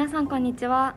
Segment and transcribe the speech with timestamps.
[0.00, 0.94] 皆さんこんにちは。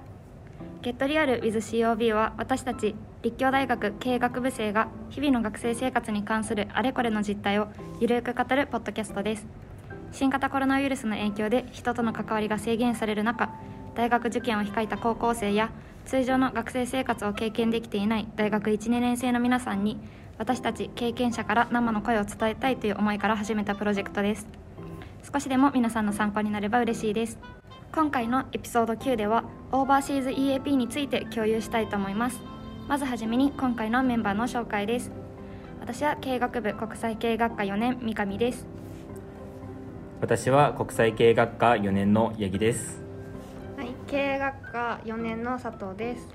[0.81, 7.67] ゲットリアル WithCOB は私たち立教大学経営学部生が日々の学生生活に関するあれこれの実態を
[7.99, 9.45] ゆるく語るポッドキャストです。
[10.13, 13.49] 新型コロナウイルスの影響で人との関わりが制限される中
[13.93, 15.69] 大学受験を控えた高校生や
[16.05, 19.99] 通常の学生生活を経験できていない大学1、2年生の皆さんに
[20.37, 24.47] 私たち経験者から生の声を伝えたいという思いから始めたプロジェクトです。
[25.29, 27.62] 少しでも皆さんの参考になれば嬉しいです。
[27.93, 32.41] 今回のエピソード9ではオーバーシーズ EAP について共有したいと思います。
[32.87, 35.11] まずはじめに今回のメンバーの紹介です。
[35.79, 38.65] 私は経営学部国際経営学科4年三上です。
[40.21, 42.99] 私は国際経営学科4年の八木です。
[43.77, 46.27] はい、経営学科4年の佐藤です。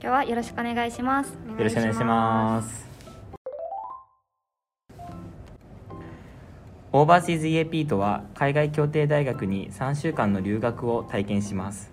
[0.00, 1.32] 今日はよろしくお願いします。
[1.32, 2.91] よろしくお願いします
[6.94, 11.90] オーバーシーズ EAP とは海外協定大学に3週間の留学を体験します。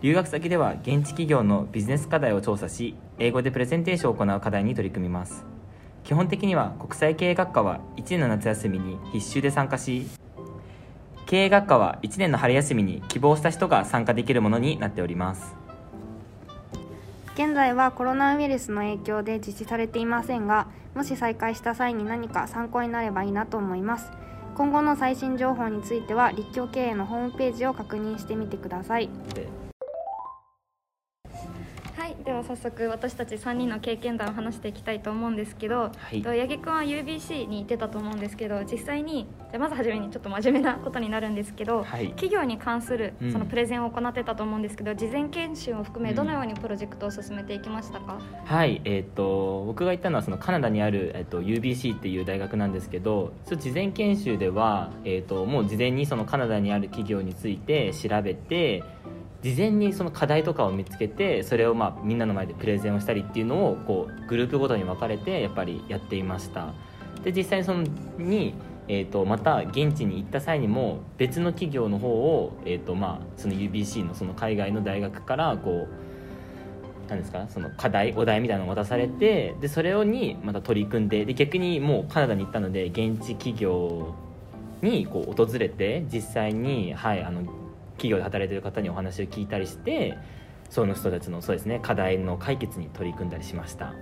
[0.00, 5.44] 留学先では現地企業のビジネス課題を調査し英語でプレゼンテーションを行う課題に取り組みます。
[6.04, 10.06] 基本的には国際経営学科は1年の夏休みに必修で参加し
[11.26, 15.54] 経営学科は1年の春休みに希望した人が参加できるものになっております。
[17.34, 24.10] 現在はコロナウイルスの影響で実施されていませんが、もし再開した際に何か参考になればいいなと思います。
[24.56, 29.08] 今後の最新情報については立教経営のホームページを確認してみてください。
[32.30, 36.22] では早速私たち3人の経験談を話していきたいと思うんですけど、はい。
[36.22, 42.10] と八木君は UBC に行ってたと思うんですけど実際にじゃあまず初めにちょっと真面目なことになるんですけど、はい。
[42.10, 43.32] 企業に関するうん。
[43.32, 58.84] そのプレゼンを行ってたと思うんですけど、事前研修を含めうんどのようにプロジェクトを進めていきましたか、はい、えー、と僕が行ったのはそのカナダにある、えー、と UBC っていう大学なんですけど事前研修では、えー、ともう事前にそのカナダにある企業について調べて
[59.42, 66.74] 事前にその課題とかを見つけてそれをまあみんなの前でプレゼンをしたりっていうのをこうグループごとに分かれてやっぱりやっていました。
[67.24, 67.84] で実際にその
[68.18, 68.54] に、
[68.88, 84.14] えー、とまた現地に行った際にも別の企業の方を、えーとまあ、その UBC のその海外の大学からこうなんですかその課題お題みたいなのを渡されてでそれをにまた取り組んでで逆にもうカナダに行ったので現地企業
[84.80, 87.42] にこう訪れて実際に、はい、あの
[88.00, 90.16] 企業で働いてる方にお話を聞いたりして
[90.70, 93.92] その人たちのそうですね課題の解決に取り組んだりしました。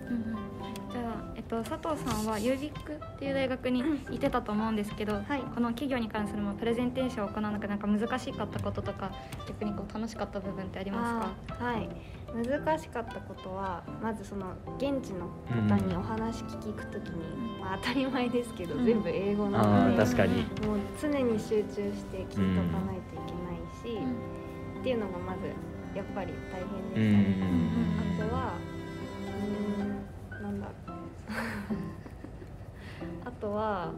[0.92, 5.40] じゃあ、えっと、佐藤さんは UBIC っていう大学に行ってたと思うんですけど、はい。
[5.54, 9.10] この企業に関するまあプレゼンテーションを行う中でなんか難しかったこととか
[9.46, 11.64] 逆にこう楽しかった部分ってありますか？
[11.64, 11.88] はい
[12.34, 18.84] 難しかったことはまずその現地の方にお話聞くときに、まあ、当たり前ですけど、うん。
[18.84, 20.42] 全部英語なあのでー確かに。
[20.66, 22.44] もう常に集中して聞いとか
[22.84, 23.98] ないといけないし、
[24.80, 25.46] っていうのがまず
[25.96, 27.56] やっぱり大変でうんしたね。
[28.20, 28.52] あとは
[29.24, 30.68] うーんなんだ。
[33.24, 33.92] あとは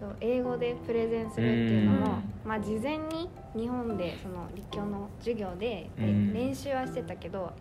[0.00, 7.52] そう英語でプレゼンするっていうのも、まあ、事前に日本でその立教の授業で練習はしてたけど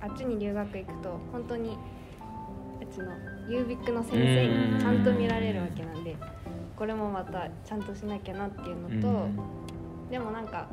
[0.00, 1.78] あっちに留学行くと本当に
[2.82, 3.12] うちの
[3.48, 6.16] ユービックの先生にちゃんと見られるわけなんで
[6.76, 9.28] これもまたちゃんとしなきゃなっていうのと。
[10.10, 10.66] でもなんか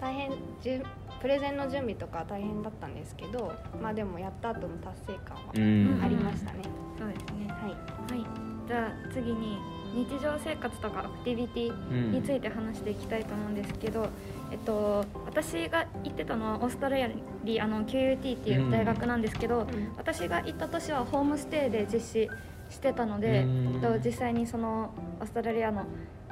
[0.00, 0.82] 大変じゅ
[1.20, 6.00] プレゼンの準備とか大変だったんですけどまあでもやった後の達成感はうん。
[6.02, 6.62] ありましたね、
[6.98, 7.46] そうですね。
[7.48, 7.70] はい。
[7.70, 8.26] はい。
[8.66, 9.58] じゃあ次に
[9.94, 14.08] 日常生活とかアクティビティについて話していきたいと思うんですけど、
[14.50, 17.08] えっと、私が行ってたのはオーストラ
[17.44, 19.66] リアの QUT っていう大学なんですけど、
[19.96, 22.28] 私が行った年はホームステイで実施
[22.70, 23.46] してたので、
[23.80, 25.84] と実際にそのオーストラリアの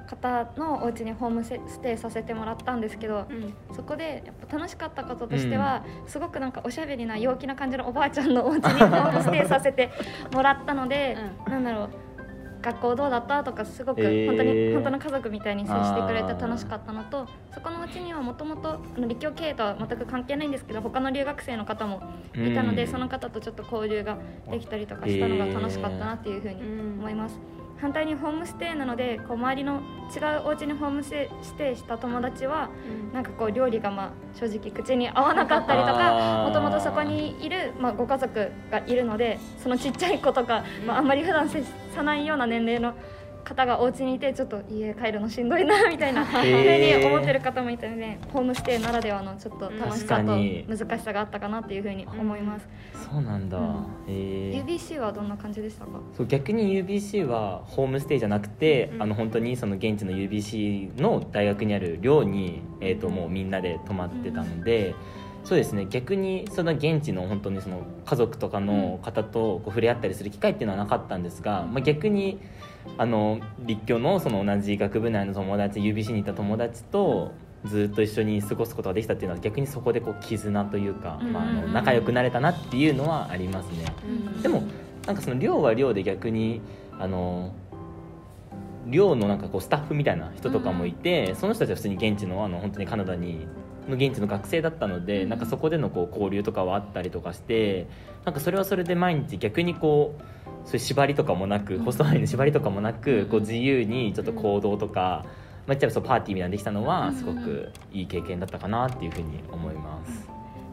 [0.06, 3.54] 方のお家にホームステイさせてもらったんですけどうん。
[3.76, 9.90] そこでやっぱ楽しかったこととしては、すごくなんかおしゃべりな陽気な感じのおばあちゃんのお家にホームステイさせて
[10.32, 11.16] もらったので、
[11.46, 11.90] なんだろう
[12.62, 13.42] 学校どうだった？
[13.44, 14.26] とかすごくえー。
[14.26, 22.02] 本当に、本当の家族みたいに接してくれて楽しかったのとそこのうちにはもともと立教経営とは全く関係ないんですけど他の留学生の方も
[22.34, 22.90] いたので、うん。
[22.90, 24.18] その方とちょっと交流が
[24.50, 26.62] できたりとかしたのが楽しかったなっていうふうに
[26.98, 27.38] 思います。
[27.78, 29.80] 反対にホームステイなのでこう周りの
[30.14, 31.10] 違うお家にホームス
[31.56, 32.68] テイした友達は
[33.12, 41.64] なんかこう料理がまあ正直口に合わなかったりとかもともとそこにいるまあご家族がいるのでそのちっちゃい子とか、まあ、あんまり普段接
[41.94, 42.94] さないような年齢の
[43.50, 52.68] 方がお家にいてちょっと家帰るのしんどいなみたいなふうに思ってる方もいたのでホームステイならではのちょっと楽しさと難しさがあったかなっていうふうに思います、
[53.10, 53.84] そうなんだ、うん。
[54.06, 55.90] UBC はどんな感じでしたか？
[56.16, 59.02] そう逆に UBC はホームステイじゃなくて、うん。
[59.02, 64.94] あの本当にその現地の UBC の大学にある寮に、えー、ともうみんなで泊まってたので、
[65.42, 65.86] そうですね。
[65.90, 72.38] 逆にその現地の本当にその家族とかの方とこう触れ合ったりする機会っていうのはなかったんですが、まあ、逆に
[72.98, 77.32] あの立教のその同じ学部内の友達 UBC にいた友達と
[77.64, 83.84] ずっと一緒に過ごすことができたっていうのは逆にそこでこう絆というか、まあ、あのうん仲良くなれたなっていうのはありますね。
[84.04, 84.42] うん。
[84.42, 84.62] でも
[85.06, 86.62] なんかその寮は寮で逆に
[86.98, 87.52] あの
[88.86, 93.46] 寮のなんかこうスタッフみたいな人とかもいて、その人たちは普通に現地のあの本当にカナダに
[93.88, 95.28] の現地の学生だったので、うん。
[95.28, 97.86] なんかそこでのこう交流とかはあったりとかして
[98.24, 100.22] なんかそれはそれで毎日逆にこう
[100.64, 101.84] そういう縛りとかもなく、うん。
[101.84, 103.26] ホスト内の縛りとかもなく、うん。
[103.26, 105.24] こう自由にちょっと行動とか、
[105.66, 106.86] まあ、言っちゃそうパーティーみたいなのできたのうん。
[106.86, 110.28] はすごくいい経験だったかなっていうふうに思います。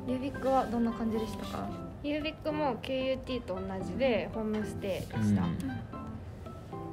[0.08, 1.70] ユービックはどんな感じでしたか？
[2.04, 5.58] ユービックも KUT と同じでホームステイでした、うん。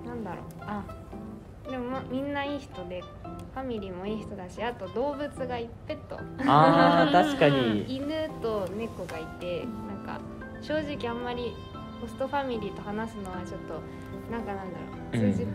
[0.04, 0.44] なんだろう。
[0.62, 0.84] あ
[1.70, 3.00] でも、ま、みんないい人で
[3.54, 7.84] ファミリーもいい人だしあと動物がいペットあー確かに。
[7.96, 10.20] 犬と猫がいてなんか
[10.60, 11.54] 正直あんまり
[12.04, 13.80] ホストファミリーと話すのはちょっと
[14.30, 15.32] なんかなんだろううん。
[15.32, 15.46] 通じ、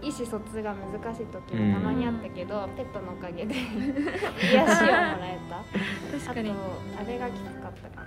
[0.00, 3.54] 意思疎通が難しい時もたまにあったけど、ペットのおかげで
[4.50, 5.58] 癒しをもらえた。
[5.58, 8.06] あとあれがきつかったか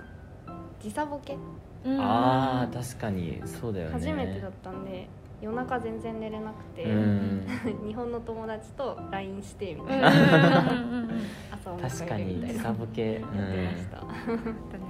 [0.80, 1.36] 時差ボケ？
[1.84, 2.00] うん。
[2.00, 3.92] あー確かにそうだよね。
[3.92, 5.08] 初めてだったんで
[5.40, 7.46] 夜中全然寝れなくて、うん。
[7.86, 9.86] 日本の友達と LINE してみうん。
[9.86, 10.16] たいな、うん。
[10.16, 11.10] うん。
[11.10, 11.20] うん。
[11.52, 12.48] 朝お確か腹いるみたいな。
[12.48, 14.81] に時差ボケ、やってました、だね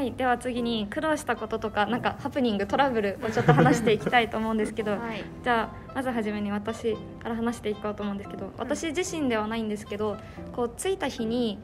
[0.00, 5.22] はいでは次に苦労したこととかなんかハプニングトラブルをちょっと話していきたいと思うんですけどはい。
[5.44, 10.16] じゃあまずはじめに私から話していこうと思うんですけど私自身ではないんですけど
[10.52, 11.58] こう着いた日に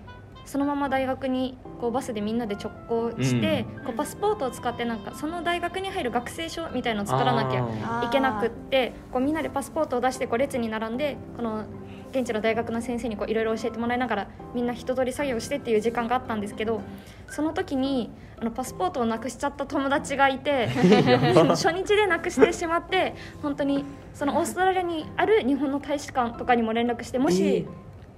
[0.45, 3.85] そのまま大学にこうバスでみんなで直行して、うん。
[3.87, 7.67] こうパスポートを使ってなんかその大学に入る学生証みたいのを作らなきゃ
[8.03, 11.65] あいけなくってこうみんなでパスポートを出してこう列に並んでこの
[12.11, 16.81] 現地の大学の先生にこういろいろ教えてもらいながらみんな一通り作業してっていう時間があったんですけど
[17.29, 18.11] その時に
[18.41, 20.69] あのパスポートをなくしちゃった友達がいて
[21.49, 27.67] 初日でなくしてしまって本当にそのオーストラリアにある日本の大使館とかにも連絡してもし、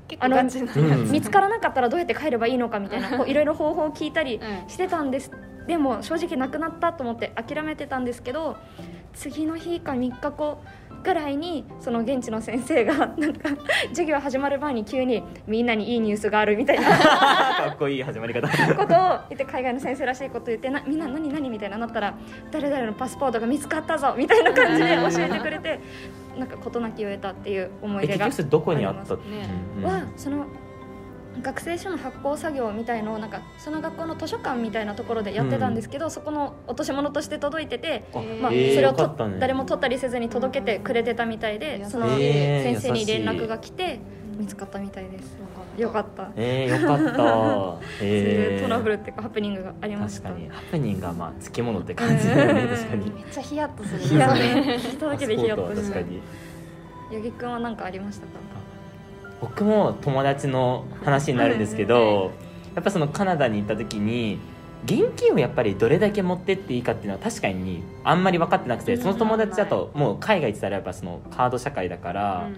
[0.08, 1.10] 結構ガチなやつ、うん。
[1.10, 4.68] 見つからなかったらどうやって帰ればいいのかみたいなこういろいろ方法を聞いたりうん。
[4.68, 5.30] してたんです。
[5.68, 8.56] でも正直なくなったと思って諦めてたんですけど
[9.12, 10.62] 次の日か3日後
[11.02, 13.50] ぐらいにその現地の先生が なんか
[13.88, 16.84] 授業始まる前に急にみんなにいいニュースがあるみたいな。
[16.88, 18.46] かっこいい始まり方。
[18.74, 22.14] ことを言って海外の先生らしいこと言ってなみんな何何みたいななったら
[22.50, 25.80] 誰々のパスポートが見つかったぞみたいな感じで教えてくれて
[26.38, 29.14] なんか事なきを得たっていう思い出がどこにあった？
[29.14, 30.46] はその
[31.42, 38.74] 学生証の発行作業みたいのをなんかその学校の図書館みたいなところでやってたんですけど、そこの落とし物として届いてて、あまあ、えー。
[38.74, 39.36] それをね。
[39.38, 41.90] 誰も取ったりせずに届けてくれてたみたいで、うん。
[41.90, 44.00] そのえー先生に連絡が優来て
[44.38, 45.36] 見つかったみたいです。
[45.76, 46.30] よかった。
[46.36, 47.86] えー、よかった。
[48.02, 48.62] えー。
[48.62, 50.28] トラブルっていうかハプニングがありました。
[50.30, 50.48] 確かに。
[50.50, 52.68] ハプニングがまあつきものって感じだよねうん。
[52.68, 53.10] 確かに。
[53.10, 53.98] ためっちゃヒヤッとする。
[54.00, 56.20] ヒヤッ聞いただけでヒヤッとしたパスポートは確かに。
[57.10, 58.32] 八木くんは何かありましたか？
[59.40, 62.32] 僕も友達の話になるんですけど、
[62.74, 64.38] やっぱそのカナダに行った時に
[64.84, 72.48] 現金をやっぱりどれだけ持ってっていいかっていうのは確かにあんまり分かってなくて、うんその友達だともう海外行ってたらやっぱそのカード社会だから、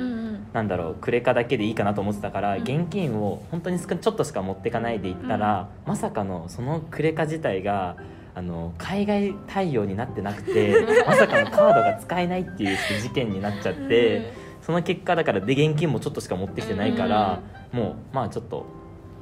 [0.53, 2.63] なんだろうクレカだけでいいかなと思ってたから、うん。
[2.63, 7.97] 現金を本当に少ちょっとしか持っていかないで行ったら、まさかのそのクレカ自体が
[8.35, 10.75] あの海外対応になってなくて
[11.07, 17.41] まさかのカードが使えないっていう事件になっちゃって、その結果だからで現金もちょっとしか持ってきてないから、
[17.73, 18.67] もうまあちょっと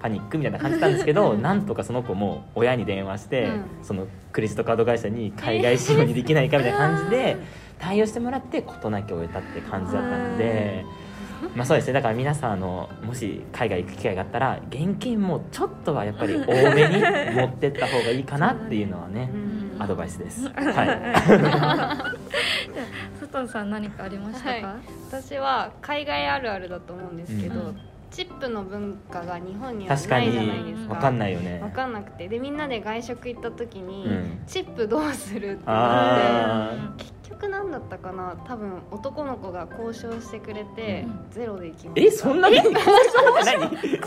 [0.01, 3.65] パニックみたいな感じなんですけど、 なんとかその子も親に電話して、うん。
[3.83, 7.37] そのクレジットカード会社に海外仕様にできないかみたいな感じで
[7.79, 10.85] 対応してもらって事なきを終えたって感じだったので。
[11.55, 11.93] まあそうですね。
[11.93, 16.97] だから皆さんあのもし海外行く機会があったら現金もちょっとはやっぱり多めに
[17.33, 19.83] 持ってった方がいいかなっていうのはねうん。
[19.83, 20.49] アドバイスです。
[20.49, 22.19] はい。
[23.31, 24.51] 佐藤さん何かありましたか？
[24.51, 24.63] はい。
[25.11, 27.81] 私は海外あるあるだと思うんですけど、うん。
[28.11, 30.95] チップの文化が日本にはないじゃないですか。
[30.95, 31.61] わかんないよね。
[31.63, 31.71] わ。
[31.71, 32.27] かんなくて。
[32.29, 34.43] でみんなで外食行った時に、うん。
[34.47, 35.77] チップどうするってなっ
[36.77, 38.37] あて結局何だったかな？
[38.47, 41.27] 多分男の子が交渉してくれて、うん。
[41.31, 42.29] ゼロで行きまーした。
[42.29, 42.57] えそんなに？
[42.65, 42.83] 交渉って
[43.93, 44.05] 何？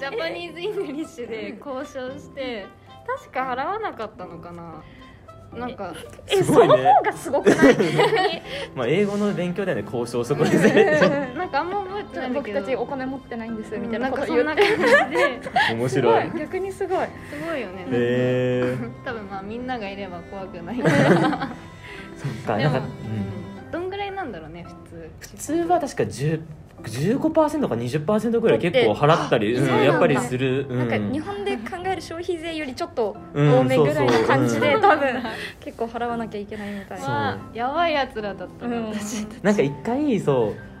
[0.00, 2.66] ジャパニーズ・イングリッシュで交渉して
[3.06, 4.82] 確か払わなかったのかな？
[5.58, 5.92] なんか
[6.28, 6.74] えすごいね。
[6.74, 8.42] その方がすごくない？
[8.74, 11.00] まあ英語の勉強だよね交渉そこでされて
[11.36, 13.56] なんかあんま覚えてないんだけど僕たちお金持ってないん。
[13.56, 14.76] ですみたいななんことかそんな言って。
[14.86, 15.40] 感じで。
[15.76, 16.26] 面すご白い。
[16.28, 16.98] い逆にすごい。
[16.98, 17.82] すごいよね。
[17.82, 20.76] へえ多分まあみんながいれば怖くない。
[20.76, 22.56] そっか。
[22.56, 23.43] でも、なんか、うん
[24.24, 25.10] なんだろうね普通。
[25.20, 26.40] 普通は確か10
[26.82, 30.78] 15%か20%ぐらい結構払ったり、うんやっぱりする、うん。
[30.78, 35.22] なんか日本で考える消費税よりちょっとうん多めぐらいの感じで、そう多分
[35.60, 37.06] 結構払わなきゃいけないみたいな。
[37.06, 38.86] まあやばいやつらだったな、うん。
[38.88, 40.73] 私なんか一回そう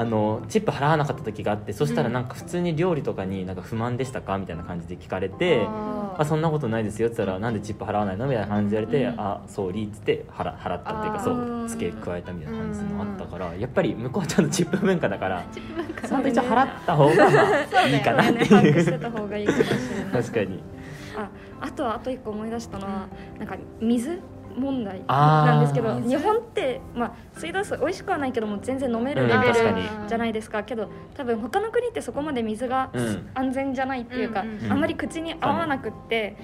[0.00, 4.38] あのチップ払わなかった時があってそしたらなんか普通に料理とかになんか不満でしたか？
[4.38, 8.26] みたいな感じで聞かれてああそんなことないですよって言ったらなんでチップ払わないの？
[8.28, 19.00] みたいな感じで言われて、うんあソーリーっつって払払ったっていうかそう付け加えたみたいな感じのあったからやっぱり向こうはちゃんとチップ文化だからちゃんと一応払った方がまあいいかなっていう。
[20.12, 20.62] 確かに。
[21.16, 21.28] あ
[21.60, 23.08] あとはあと一個思い出したのは、
[23.40, 24.20] なんか水？
[24.56, 30.62] 問題なんですけど水日本って、まあ、水道水美味しくはないけども全然飲めるうんレベルじゃないですか。
[30.62, 33.28] けど多分他の国ってそこまで水がうん。
[33.34, 34.80] 安全じゃないっていうか、うんうんあん。
[34.80, 36.36] まり口に合わなくって、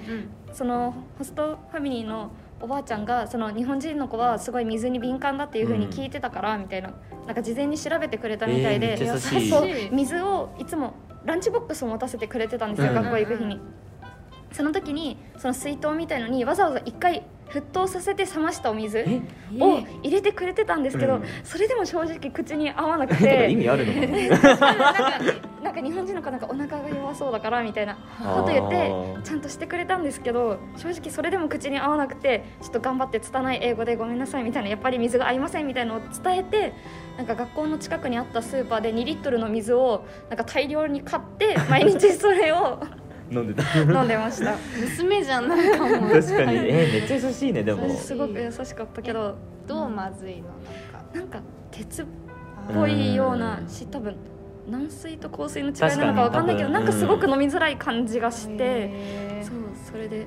[0.48, 0.54] うん。
[0.54, 2.30] そのホストファミリーの
[2.60, 6.94] おばあちゃんがその日本人の子はすごい水に敏感だっていう風に聞いてたからみたいな
[7.26, 10.94] なんか事前に調べてくれたみたいで、えーそう水をいつも
[11.24, 12.94] ランチボックスを持たせてくれてたんですよ、うん。
[12.94, 13.60] 学校行く日に。
[14.52, 19.20] その時にその水筒みたいのにわざわざ1回沸騰させて冷ましたお水え？
[19.60, 21.22] を入れてくれてたんですけど、うん。
[21.44, 25.20] それでも正直口に合わなくなんか意て味あるのかな？
[25.64, 28.92] なんか日本人の子なんかお腹が弱そうだからみたいなこと言って
[29.24, 36.74] ちゃんとしてくれたんですけど正直それでも口に合わなくてちょっと頑張って拙い英語でごめんなさいみたいなやっぱり水が合いませんみたいなのを伝えて
[37.16, 42.80] なんか学校の近くにあったスーパーで2リットルの水をなんか大量に買って毎日それを
[43.30, 43.78] 飲んでた。
[43.80, 44.54] 飲んでました。
[44.80, 46.10] 娘じゃんなんかもう。
[46.10, 46.56] 確かに。
[46.56, 47.88] えーめっちゃ優しいねでも。
[47.90, 49.34] すごく優しかったけど。
[49.66, 50.42] どうまずいの？
[51.14, 51.38] なんか。
[51.38, 52.06] なんか鉄っ
[52.74, 54.14] ぽいようなし多分
[54.70, 58.90] 軟水と硬水の違いなのか確かにわかんないけどなんかすごく飲みづらい感じがして
[59.42, 59.54] そう
[59.92, 60.26] それで。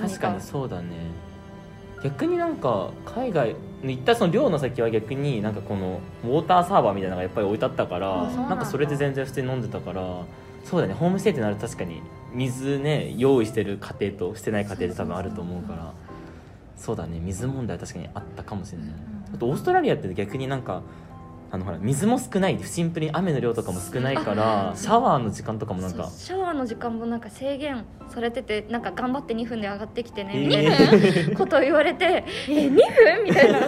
[0.00, 0.86] 確かにそうだね。
[2.04, 10.02] 逆になんか海外行ったその寮の先は逆になんかこのウォーターサーバーみたいなのがやっぱり置いてあったからなんかそれで全然普通に飲んでたから
[10.68, 12.02] そうだねホームステイってなると確かに
[12.34, 15.92] 水ね用意してる家庭としてない家庭で多分あると思うから。
[16.76, 18.88] そうだね水問題は確かにあったかもしれない。
[19.34, 20.82] あとオーストラリアって逆になんか
[21.50, 30.46] あのほら水も少ないシンプルに雨の量とかも少ないからシャワーの時間とかもなんかシャワーの時間もなんか制限されててなんか頑張って2分で上がってきてねえー。
[30.46, 32.76] みたいなことを言われて「え2分?」
[33.24, 33.60] みたいな。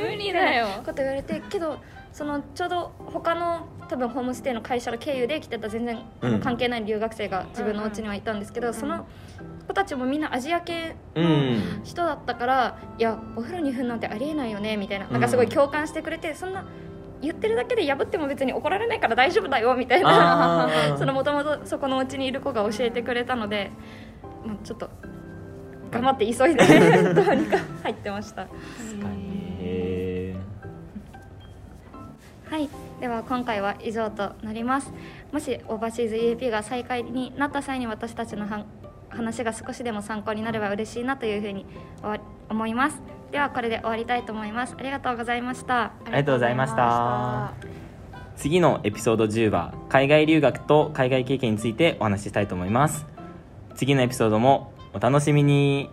[0.00, 1.78] 無理だよこと言われてけど
[2.12, 5.98] そのちょうど他の多分ホームステイの会社の経由で来てた全然
[6.42, 9.06] 関係ない留学生が自分のお家にはいたんですけど、その
[9.66, 11.80] 子たちもみんなアジア系うのん。
[11.84, 16.64] 人だったから「いやお風呂2分なんてありえないよね」みたいななんかすごい共感してくれて、そんな
[17.22, 20.68] 言ってるだけで破っても別に怒られないから大丈夫だよみたいな。
[20.98, 23.70] そのもともとそこのお家にいる子が教えてくれたので、
[24.44, 24.90] まあ、ちょっと
[25.90, 26.62] 頑張って急いで
[27.14, 28.42] どうにか入ってました。
[28.42, 28.48] は
[32.58, 32.68] い、
[33.00, 34.92] では今回は以上となります。
[35.32, 38.46] もしオーバーシーズ EAP が再開になった際に私たちの
[39.10, 41.66] 話が少しでも参考になれば嬉しいなというふうに
[42.48, 43.02] 思います。
[43.30, 44.74] ではこれで終わりたいと思います。
[44.78, 45.82] ありがとうございました。
[45.82, 47.52] ありがとうございました。
[48.36, 53.06] 次のエピソード10は海外留学と海外経験についてお話ししたいと思います。
[53.74, 55.90] 次のエピソードもお楽しみに